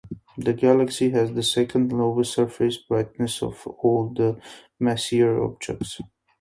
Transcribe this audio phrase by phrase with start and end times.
[0.35, 4.41] This galaxy has the second lowest surface brightness of all the
[4.79, 6.01] Messier objects.